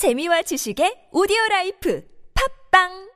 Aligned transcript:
재미와 0.00 0.40
지식의 0.40 1.08
오디오 1.12 1.36
life 1.50 2.02
팟빵 2.70 3.10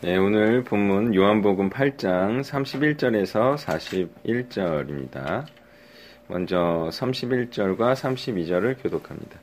네, 0.00 0.16
오늘 0.16 0.64
본문 0.64 1.14
요한복음 1.14 1.68
8장 1.68 2.40
31절에서 2.40 3.58
41절입니다. 3.58 5.44
먼저 6.28 6.88
31절과 6.90 7.92
32절을 7.92 8.82
교독합니다. 8.82 9.38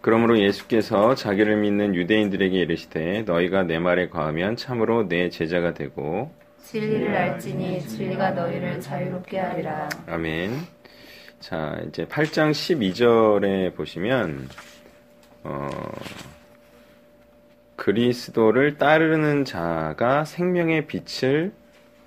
그러므로 0.00 0.38
예수께서 0.38 1.14
자기를 1.14 1.58
믿는 1.58 1.94
유대인들에게 1.94 2.58
이르시되 2.60 3.24
너희가 3.26 3.64
내 3.64 3.78
말에 3.78 4.08
거하면 4.08 4.56
참으로 4.56 5.06
내 5.06 5.28
제자가 5.28 5.74
되고 5.74 6.32
진리를 6.64 7.14
알지니 7.14 7.86
진리가 7.86 8.30
너희를 8.30 8.80
자유롭게 8.80 9.38
하리라. 9.38 9.90
아멘. 10.06 10.50
자, 11.40 11.78
이제 11.86 12.06
8장 12.06 12.52
12절에 12.52 13.74
보시면 13.76 14.48
어, 15.48 15.66
그리스도를 17.76 18.76
따르는 18.76 19.46
자가 19.46 20.26
생명의 20.26 20.86
빛을 20.86 21.52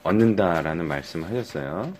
얻는다라는 0.03 0.87
말씀을 0.87 1.27
하셨어요. 1.27 1.91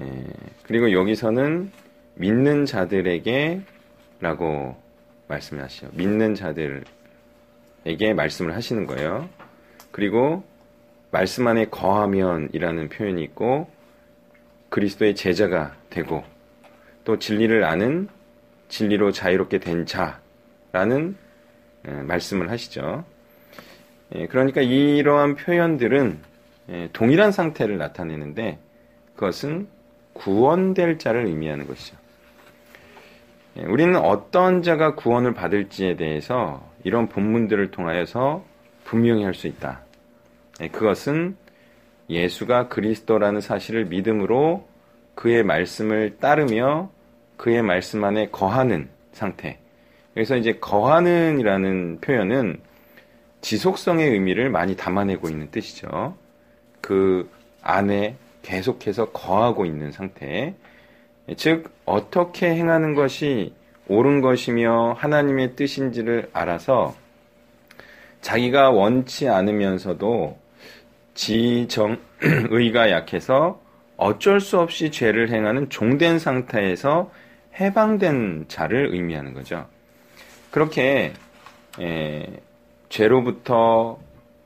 예, 0.00 0.24
그리고 0.64 0.90
여기서는 0.90 1.70
믿는 2.16 2.66
자들에게 2.66 3.60
라고 4.20 4.76
말씀을 5.28 5.62
하시죠. 5.62 5.90
믿는 5.92 6.34
자들에게 6.34 6.84
말씀을 8.16 8.56
하시는 8.56 8.86
거예요. 8.86 9.28
그리고 9.92 10.42
말씀 11.12 11.46
안에 11.46 11.66
거하면이라는 11.66 12.88
표현이 12.88 13.22
있고 13.22 13.70
그리스도의 14.70 15.14
제자가 15.14 15.76
되고 15.88 16.24
또 17.04 17.18
진리를 17.18 17.62
아는 17.62 18.08
진리로 18.68 19.12
자유롭게 19.12 19.58
된 19.58 19.86
자라는 19.86 21.16
예, 21.88 21.90
말씀을 21.90 22.50
하시죠. 22.50 23.04
예, 24.14 24.26
그러니까 24.26 24.60
이러한 24.60 25.36
표현들은 25.36 26.18
예, 26.70 26.88
동일한 26.92 27.32
상태를 27.32 27.78
나타내는데 27.78 28.58
그것은 29.14 29.68
구원될 30.14 30.98
자를 30.98 31.26
의미하는 31.26 31.66
것이죠. 31.66 31.96
우리는 33.56 33.96
어떤 33.96 34.62
자가 34.62 34.94
구원을 34.94 35.32
받을지에 35.32 35.96
대해서 35.96 36.68
이런 36.84 37.08
본문들을 37.08 37.70
통하여서 37.70 38.44
분명히 38.84 39.24
할 39.24 39.34
수 39.34 39.46
있다. 39.46 39.80
그것은 40.72 41.36
예수가 42.08 42.68
그리스도라는 42.68 43.40
사실을 43.40 43.86
믿음으로 43.86 44.66
그의 45.14 45.42
말씀을 45.42 46.18
따르며 46.18 46.90
그의 47.36 47.62
말씀 47.62 48.04
안에 48.04 48.28
거하는 48.30 48.88
상태. 49.12 49.58
그래서 50.14 50.36
이제 50.36 50.54
거하는이라는 50.54 52.00
표현은 52.00 52.60
지속성의 53.40 54.10
의미를 54.10 54.50
많이 54.50 54.76
담아내고 54.76 55.28
있는 55.28 55.50
뜻이죠. 55.50 56.16
그 56.80 57.30
안에 57.62 58.16
계속해서 58.42 59.10
거하고 59.10 59.66
있는 59.66 59.92
상태. 59.92 60.54
즉, 61.36 61.70
어떻게 61.84 62.54
행하는 62.54 62.94
것이 62.94 63.52
옳은 63.88 64.20
것이며 64.20 64.94
하나님의 64.98 65.56
뜻인지를 65.56 66.30
알아서 66.32 66.94
자기가 68.20 68.70
원치 68.70 69.28
않으면서도 69.28 70.38
지정의가 71.14 72.90
약해서 72.90 73.60
어쩔 73.96 74.40
수 74.40 74.58
없이 74.58 74.90
죄를 74.90 75.30
행하는 75.30 75.68
종된 75.68 76.18
상태에서 76.18 77.10
해방된 77.58 78.46
자를 78.48 78.92
의미하는 78.92 79.34
거죠. 79.34 79.66
그렇게 80.50 81.12
에, 81.80 82.26
죄로부터 82.88 83.98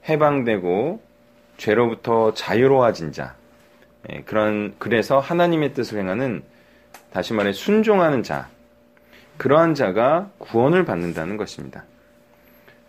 해방되고 0.09 1.01
죄로부터 1.57 2.35
자유로워진 2.35 3.13
자, 3.13 3.35
에, 4.09 4.23
그런 4.23 4.75
그래서 4.79 5.19
하나님의 5.19 5.75
뜻을 5.75 5.99
행하는 5.99 6.43
다시 7.13 7.35
말해 7.35 7.53
순종하는 7.53 8.23
자, 8.23 8.49
그러한 9.37 9.75
자가 9.75 10.31
구원을 10.39 10.85
받는다는 10.85 11.37
것입니다. 11.37 11.85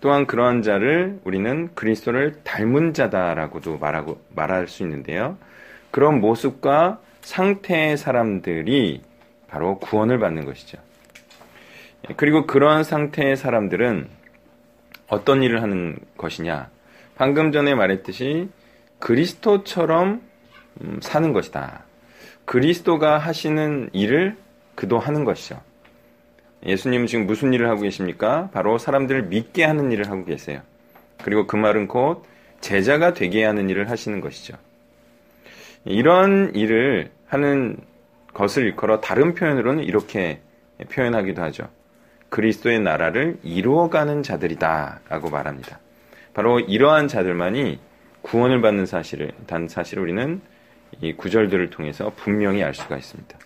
또한 0.01 0.25
그러한 0.25 0.63
자를 0.63 1.19
우리는 1.23 1.69
그리스도를 1.75 2.43
닮은 2.43 2.93
자다라고도 2.93 3.77
말하고 3.77 4.19
말할 4.35 4.67
수 4.67 4.83
있는데요. 4.83 5.37
그런 5.91 6.19
모습과 6.19 6.99
상태의 7.21 7.97
사람들이 7.97 9.01
바로 9.51 9.77
구원을 9.79 10.17
받는 10.17 10.45
것이죠. 10.45 10.77
그리고 12.15 12.47
그러한 12.47 12.83
상태의 12.83 13.35
사람들은 13.35 14.07
어떤 15.07 15.43
일을 15.43 15.61
하는 15.61 15.97
것이냐? 16.17 16.69
방금 17.15 17.51
전에 17.51 17.75
말했듯이 17.75 18.49
그리스도처럼 18.99 20.21
음, 20.81 20.99
사는 21.01 21.33
것이다. 21.33 21.83
그리스도가 22.45 23.17
하시는 23.17 23.89
일을 23.91 24.37
그도 24.75 24.97
하는 24.99 25.25
것이죠. 25.25 25.61
예수님은 26.65 27.07
지금 27.07 27.25
무슨 27.27 27.53
일을 27.53 27.69
하고 27.69 27.81
계십니까? 27.81 28.49
바로 28.53 28.77
사람들을 28.77 29.23
믿게 29.23 29.65
하는 29.65 29.91
일을 29.91 30.09
하고 30.09 30.23
계세요. 30.23 30.61
그리고 31.23 31.45
그 31.45 31.57
말은 31.57 31.87
곧 31.87 32.23
제자가 32.61 33.13
되게 33.13 33.43
하는 33.43 33.69
일을 33.69 33.89
하시는 33.89 34.21
것이죠. 34.21 34.55
이런 35.83 36.55
일을 36.55 37.11
하는 37.27 37.77
것을 38.33 38.65
일컬어 38.65 39.01
다른 39.01 39.33
표현으로는 39.33 39.83
이렇게 39.83 40.41
표현하기도 40.89 41.41
하죠. 41.43 41.69
그리스도의 42.29 42.79
나라를 42.79 43.37
이루어가는 43.43 44.23
자들이다 44.23 45.01
라고 45.09 45.29
말합니다. 45.29 45.79
바로 46.33 46.59
이러한 46.59 47.07
자들만이 47.07 47.79
구원을 48.21 48.61
받는 48.61 48.85
사실을, 48.85 49.31
단 49.47 49.67
사실을 49.67 50.03
우리는 50.03 50.41
이 51.01 51.13
구절들을 51.13 51.69
통해서 51.69 52.11
분명히 52.15 52.63
알 52.63 52.73
수가 52.73 52.97
있습니다. 52.97 53.37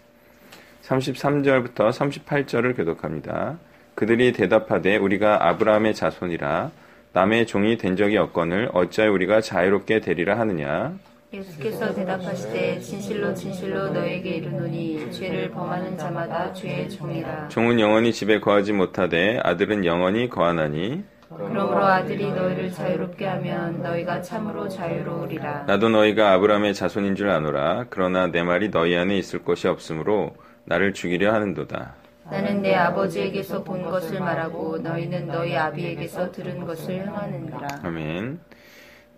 33절부터 0.84 1.90
38절을 1.90 2.76
교독합니다. 2.76 3.58
그들이 3.96 4.34
대답하되 4.34 4.98
우리가 4.98 5.48
아브라함의 5.48 5.96
자손이라 5.96 6.72
남의 7.14 7.48
종이 7.48 7.78
된 7.78 7.96
적이 7.96 8.18
없거늘 8.18 8.70
어찌하여 8.74 9.12
우리가 9.12 9.42
자유롭게 9.42 10.02
되리라 10.02 10.38
하느냐 10.38 10.94
예수께서 11.36 11.94
대답하시되 11.94 12.80
진실로 12.80 13.34
진실로 13.34 13.90
너에게 13.90 14.30
이르노니 14.32 15.12
죄를 15.12 15.52
범하는 15.52 15.98
자마다 15.98 16.54
죄의 16.54 16.90
종이라 16.90 17.50
종은 17.50 17.80
영원히 17.80 18.14
집에 18.14 18.40
거하지 18.40 18.74
못하되 18.74 19.40
아들은 19.44 19.86
영원히 19.86 20.30
거하나니 20.30 21.04
그러므로 21.36 21.86
아들이 21.86 22.32
너희를 22.32 22.72
자유롭게 22.72 23.26
하면 23.26 23.82
너희가 23.82 24.22
참으로 24.22 24.70
자유로우리라 24.70 25.64
나도 25.68 25.90
너희가 25.90 26.34
아브라함의 26.34 26.74
자손인 26.74 27.16
줄 27.16 27.30
아노라 27.30 27.86
그러나 27.90 28.28
내 28.28 28.44
말이 28.44 28.70
너희 28.72 28.96
안에 28.96 29.18
있을 29.18 29.44
것이 29.44 29.68
없으므로 29.68 30.36
나를 30.66 30.94
죽이려 30.94 31.32
하는도다. 31.34 31.94
나는 32.32 32.64
내 32.64 32.74
아버지에게서 32.74 33.64
본 33.64 33.84
것을 33.84 34.20
말하고 34.20 34.80
너희는 34.80 35.28
너희 35.28 35.56
아비에게서 35.56 36.32
들은 36.32 36.66
것을 36.66 37.02
행하느니라. 37.02 37.68
아멘. 37.84 38.40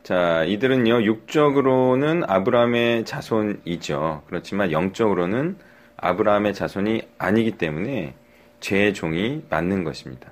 자, 0.07 0.45
이들은요, 0.45 1.03
육적으로는 1.03 2.23
아브라함의 2.29 3.03
자손이죠. 3.03 4.23
그렇지만 4.27 4.71
영적으로는 4.71 5.57
아브라함의 5.97 6.53
자손이 6.53 7.01
아니기 7.17 7.57
때문에 7.57 8.13
죄의 8.61 8.93
종이 8.93 9.43
맞는 9.49 9.83
것입니다. 9.83 10.31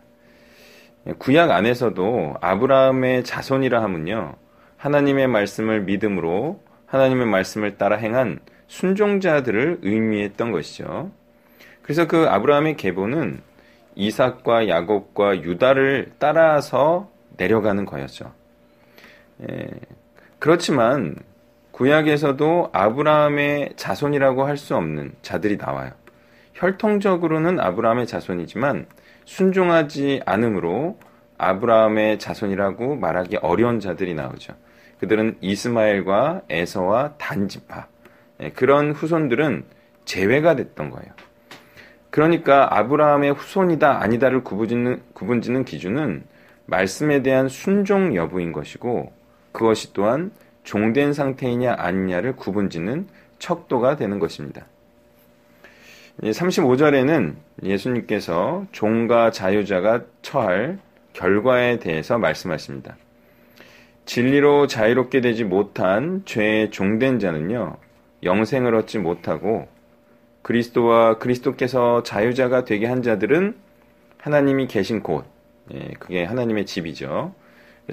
구약 1.18 1.52
안에서도 1.52 2.36
아브라함의 2.40 3.26
자손이라 3.26 3.84
하면요, 3.84 4.36
하나님의 4.78 5.28
말씀을 5.28 5.82
믿음으로 5.82 6.64
하나님의 6.86 7.26
말씀을 7.26 7.78
따라 7.78 7.98
행한 7.98 8.40
순종자들을 8.68 9.80
의미했던 9.82 10.54
것이죠. 10.54 11.12
그래서 11.82 12.08
그 12.08 12.28
아브라함의 12.30 12.78
계보는 12.78 13.42
이삭과 13.96 14.70
야곱과 14.70 15.44
유다를 15.44 16.14
따라서 16.18 17.12
내려가는 17.36 17.84
거였죠. 17.84 18.45
예, 19.42 19.68
그렇지만 20.40 21.16
구약에서도 21.72 22.70
아브라함의 22.72 23.74
자손이라고 23.76 24.46
할 24.46 24.58
수 24.58 24.76
없는 24.76 25.14
자들이 25.22 25.58
나와요. 25.58 25.92
혈통적으로는 26.54 27.60
아브라함의 27.60 28.08
자손이지만 28.08 28.86
순종하지 29.26 30.22
않으므로 30.26 30.98
아브라함의 31.38 32.20
자손이라고 32.20 32.96
말하기 32.96 33.38
어려운 33.38 33.82
자들이 33.82 34.14
나오죠. 34.14 34.54
그들은 35.00 35.38
이스마엘과 35.42 36.44
에서와 36.50 37.16
단지파 37.18 37.88
예, 38.42 38.50
그런 38.52 38.92
후손들은 38.92 39.66
제외가 40.06 40.56
됐던 40.56 40.92
거예요. 40.92 41.12
그러니까 42.10 42.78
아브라함의 42.78 43.34
후손이다 43.34 44.02
아니다를 44.02 44.44
구분짓는, 44.46 45.02
구분짓는 45.14 45.66
기준은 45.66 46.24
말씀에 46.68 47.22
대한 47.22 47.50
순종 47.50 48.16
여부인 48.16 48.54
것이고 48.54 49.12
그것이 49.56 49.94
또한 49.94 50.32
종된 50.64 51.14
상태이냐 51.14 51.76
아니냐를 51.78 52.36
구분짓는 52.36 53.08
척도가 53.40 53.96
되는 53.96 54.20
것입니다. 54.20 54.66
35절에는 56.22 57.36
예수님께서 57.64 58.66
종과 58.74 59.32
자유자가 59.32 60.02
처할 60.22 60.80
결과에 61.14 61.80
대해서 61.80 62.18
말씀하십니다. 62.18 62.98
진리로 64.06 64.68
자유롭게 64.68 65.22
되지 65.22 65.46
못한 65.46 66.24
죄의 66.26 66.72
종된 66.72 67.20
자는요, 67.20 67.78
영생을 68.24 68.76
얻지 68.76 69.00
못하고 69.00 69.70
그리스도와 70.42 71.18
그리스도께서 71.18 72.04
자유자가 72.04 72.66
되게 72.66 72.88
한 72.88 73.02
자들은 73.02 73.56
하나님이 74.18 74.68
계신 74.68 75.02
곳, 75.02 75.26
예, 75.74 75.92
그게 75.98 76.24
하나님의 76.26 76.66
집이죠. 76.66 77.34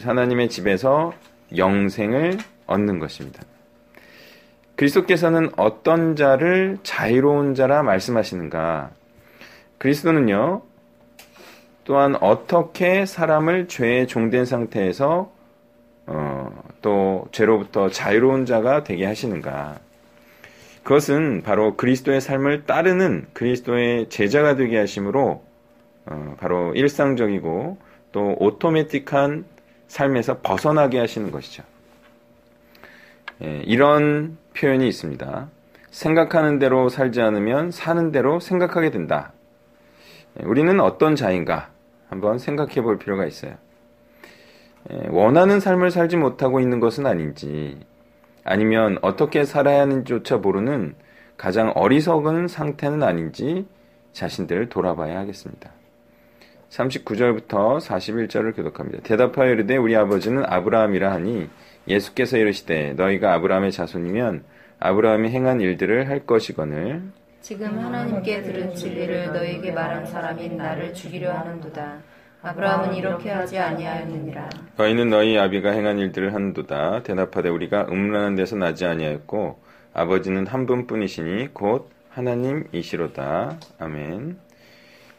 하나님의 0.01 0.49
집에서 0.49 1.13
영생을 1.57 2.39
얻는 2.67 2.99
것입니다. 2.99 3.43
그리스도께서는 4.77 5.51
어떤 5.57 6.17
자를 6.17 6.79
자유로운 6.83 7.55
자라 7.55 7.83
말씀하시는가? 7.83 8.91
그리스도는요, 9.79 10.63
또한 11.85 12.17
어떻게 12.21 13.07
사람을 13.07 13.69
죄에 13.69 14.07
종된 14.07 14.45
상태에서 14.45 15.33
어, 16.07 16.63
또 16.81 17.27
죄로부터 17.33 17.91
자유로운 17.91 18.47
자가 18.47 18.83
되게 18.85 19.05
하시는가? 19.07 19.79
그것은 20.83 21.43
바로 21.43 21.77
그리스도의 21.77 22.21
삶을 22.21 22.65
따르는 22.65 23.27
그리스도의 23.33 24.09
제자가 24.09 24.57
되게 24.57 24.79
하심으로 24.79 25.45
어, 26.07 26.37
바로 26.39 26.75
일상적이고 26.75 27.79
또 28.11 28.37
오토매틱한 28.39 29.45
삶에서 29.93 30.39
벗어나게 30.41 30.99
하시는 30.99 31.31
것이죠. 31.31 31.63
예, 33.43 33.63
이런 33.67 34.39
표현이 34.57 34.89
있습니다. 34.89 35.51
생각하는 35.91 36.59
대로 36.59 36.89
살지 36.89 37.21
않으면 37.21 37.71
사는 37.71 38.11
대로 38.11 38.41
생각하게 38.41 38.91
된다. 38.91 39.35
예, 40.41 40.47
우리는 40.47 40.81
어떤 40.81 41.15
자인가 41.15 41.69
한번 42.09 42.39
생각해 42.39 42.81
볼 42.81 42.99
필요가 42.99 43.27
있어요. 43.27 43.55
예, 44.91 45.09
원하는 45.11 45.61
삶을 45.61 45.91
살지 45.91 46.17
못하고 46.17 46.61
있는 46.61 46.81
것은 46.81 47.05
아닌지, 47.05 47.79
아니면 48.45 48.97
어떻게 49.03 49.45
살아야 49.45 49.83
하는지조차 49.83 50.39
모르는 50.39 50.95
가장 51.37 51.71
어리석은 51.75 52.49
상태는 52.49 53.03
아닌지 53.03 53.67
자신들을 54.13 54.71
돌아봐야 54.71 55.19
하겠습니다. 55.19 55.71
39절부터 56.73 57.81
41절을 57.81 58.57
교독합니다. 58.57 59.03
대답하여 59.03 59.53
이르되 59.53 59.77
우리 59.77 59.95
아버지는 59.95 60.45
아브라함이라 60.47 61.13
하니 61.13 61.49
예수께서 61.87 62.39
이르시되 62.39 62.95
너희가 62.95 63.35
아브라함의 63.35 63.73
자손이면 63.73 64.45
아브라함이 64.81 65.29
행한 65.31 65.61
일들을 65.61 66.09
할 66.09 66.27
것이거늘 66.27 67.03
지금 67.41 67.79
하나님께 67.79 68.43
들은 68.43 68.75
진리를 68.75 69.33
너에게 69.33 69.73
말한 69.73 70.07
사람인 70.07 70.57
나를 70.57 70.95
죽이려 70.95 71.33
하는도다. 71.33 71.99
아브라함은 72.41 72.95
이렇게 72.95 73.31
하지 73.31 73.59
아니하였느니라. 73.59 74.49
너희는 74.77 75.11
너희 75.11 75.39
아비가 75.39 75.71
행한 75.73 75.99
일들을 75.99 76.35
한도다. 76.35 77.03
대답하되 77.03 77.49
우리가 77.49 77.87
음란한 77.91 78.37
데서 78.37 78.57
나지 78.57 78.87
아니하였고 78.87 79.61
아버지는 79.93 80.47
한 80.47 80.67
분뿐이시니 80.67 81.53
곧 81.53 81.91
하나님이시로다. 82.11 83.59
아멘. 83.79 84.37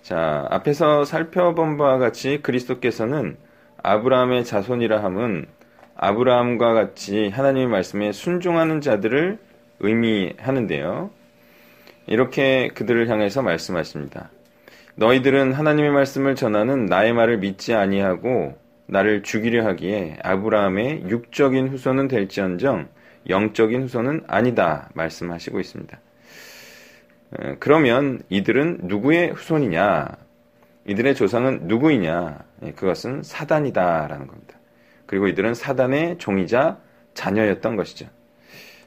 자, 0.03 0.45
앞에서 0.49 1.05
살펴본 1.05 1.77
바와 1.77 1.97
같이 1.97 2.41
그리스도께서는 2.41 3.37
아브라함의 3.81 4.43
자손이라 4.43 5.01
함은 5.01 5.45
아브라함과 5.95 6.73
같이 6.73 7.29
하나님의 7.29 7.67
말씀에 7.69 8.11
순종하는 8.11 8.81
자들을 8.81 9.39
의미하는데요. 9.79 11.09
이렇게 12.07 12.67
그들을 12.73 13.07
향해서 13.07 13.43
말씀하십니다. 13.43 14.29
너희들은 14.95 15.53
하나님의 15.53 15.91
말씀을 15.91 16.35
전하는 16.35 16.85
나의 16.85 17.13
말을 17.13 17.37
믿지 17.37 17.73
아니하고 17.73 18.57
나를 18.87 19.23
죽이려 19.23 19.65
하기에 19.65 20.17
아브라함의 20.21 21.05
육적인 21.07 21.69
후손은 21.69 22.09
될지언정 22.09 22.89
영적인 23.29 23.83
후손은 23.83 24.23
아니다 24.27 24.89
말씀하시고 24.95 25.61
있습니다. 25.61 25.97
그러면 27.59 28.21
이들은 28.29 28.81
누구의 28.83 29.31
후손이냐? 29.31 30.07
이들의 30.85 31.15
조상은 31.15 31.67
누구이냐? 31.67 32.39
예, 32.63 32.71
그것은 32.71 33.23
사단이다라는 33.23 34.27
겁니다. 34.27 34.59
그리고 35.05 35.27
이들은 35.27 35.53
사단의 35.53 36.17
종이자 36.17 36.79
자녀였던 37.13 37.75
것이죠. 37.75 38.07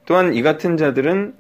또한 0.04 0.34
이 0.34 0.42
같은 0.42 0.76
자들은 0.76 1.34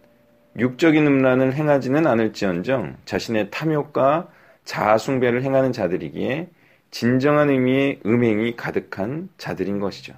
육적인 0.58 1.06
음란을 1.06 1.54
행하지는 1.54 2.06
않을지언정 2.06 2.96
자신의 3.04 3.50
탐욕과 3.50 4.28
자아숭배를 4.64 5.42
행하는 5.42 5.72
자들이기에 5.72 6.48
진정한 6.90 7.50
의미의 7.50 8.00
음행이 8.06 8.56
가득한 8.56 9.28
자들인 9.38 9.78
것이죠. 9.78 10.14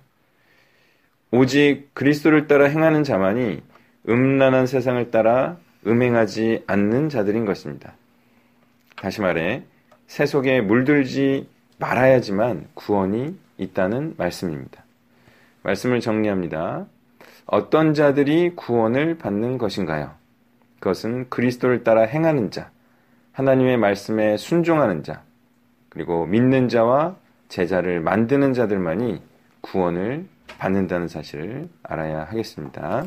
오직 1.31 1.91
그리스도를 1.95 2.47
따라 2.47 2.67
행하는 2.67 3.05
자만이 3.05 3.63
음란한 4.09 4.67
세상을 4.67 5.11
따라 5.11 5.59
음행하지 5.89 6.65
않는 6.67 7.09
자들인 7.09 7.45
것입니다. 7.45 7.95
다시 8.97 9.21
말해, 9.21 9.63
세속에 10.07 10.61
물들지 10.61 11.49
말아야지만 11.79 12.69
구원이 12.75 13.39
있다는 13.57 14.15
말씀입니다. 14.17 14.85
말씀을 15.63 16.01
정리합니다. 16.01 16.87
어떤 17.47 17.95
자들이 17.95 18.55
구원을 18.57 19.19
받는 19.19 19.59
것인가요? 19.59 20.13
그것은 20.81 21.29
그리스도를 21.29 21.83
따라 21.83 22.03
행하는 22.03 22.51
자, 22.51 22.71
하나님의 23.33 23.77
말씀에 23.79 24.37
순종하는 24.37 25.03
자, 25.03 25.23
그리고 25.89 26.27
믿는 26.27 26.69
자와 26.69 27.17
제자를 27.49 28.01
만드는 28.01 28.53
자들만이 28.53 29.23
구원을 29.61 30.27
받는다는 30.59 31.09
사실을 31.09 31.69
알아야 31.83 32.25
하겠습니다. 32.25 33.05